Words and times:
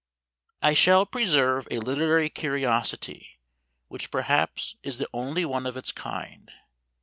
I 0.63 0.73
shall 0.73 1.05
preserve 1.05 1.67
a 1.69 1.77
literary 1.77 2.31
curiosity, 2.31 3.37
which 3.87 4.09
perhaps 4.09 4.75
is 4.81 4.97
the 4.97 5.07
only 5.13 5.45
one 5.45 5.67
of 5.67 5.77
its 5.77 5.91
kind. 5.91 6.51